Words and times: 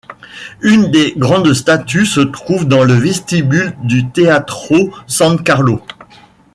Une 0.63 0.89
de 0.89 0.97
ses 0.97 1.13
grandes 1.15 1.53
statues 1.53 2.07
se 2.07 2.21
trouve 2.21 2.67
dans 2.67 2.83
le 2.83 2.93
vestibule 2.95 3.77
du 3.83 4.09
Teatro 4.09 4.89
San 5.05 5.43
Carlo. 5.43 5.79